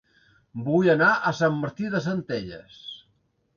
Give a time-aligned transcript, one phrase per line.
[0.69, 2.83] Vull anar a Sant Martí de Centelles